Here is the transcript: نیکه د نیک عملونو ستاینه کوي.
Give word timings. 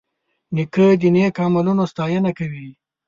نیکه 0.55 0.85
د 1.01 1.03
نیک 1.15 1.35
عملونو 1.45 1.83
ستاینه 1.91 2.31
کوي. 2.37 2.67